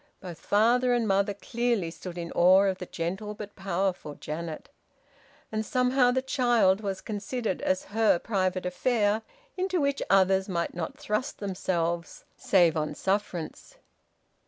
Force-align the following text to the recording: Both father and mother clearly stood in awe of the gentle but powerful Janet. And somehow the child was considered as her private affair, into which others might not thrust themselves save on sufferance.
Both 0.19 0.39
father 0.39 0.93
and 0.95 1.07
mother 1.07 1.35
clearly 1.35 1.91
stood 1.91 2.17
in 2.17 2.31
awe 2.31 2.63
of 2.63 2.79
the 2.79 2.87
gentle 2.87 3.35
but 3.35 3.55
powerful 3.55 4.15
Janet. 4.15 4.67
And 5.51 5.63
somehow 5.63 6.09
the 6.09 6.23
child 6.23 6.81
was 6.81 7.01
considered 7.01 7.61
as 7.61 7.83
her 7.93 8.17
private 8.17 8.65
affair, 8.65 9.21
into 9.57 9.79
which 9.79 10.01
others 10.09 10.49
might 10.49 10.73
not 10.73 10.97
thrust 10.97 11.37
themselves 11.37 12.25
save 12.35 12.75
on 12.75 12.95
sufferance. 12.95 13.75